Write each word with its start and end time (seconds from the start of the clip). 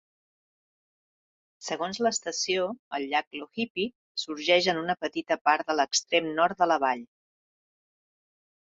Segons 1.65 1.99
l'estació, 2.07 2.65
el 2.99 3.05
llac 3.13 3.39
Logipi 3.43 3.87
sorgeix 4.25 4.71
en 4.75 4.83
una 4.87 4.97
petita 5.05 5.41
part 5.51 5.71
de 5.71 5.79
l'extrem 5.81 6.35
nord 6.43 6.63
de 6.65 6.71
la 6.75 6.81
vall. 6.87 7.07